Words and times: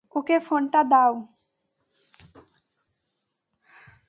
ওকে 0.15 0.37
ফোনটা 0.47 0.81
দাও। 0.91 1.13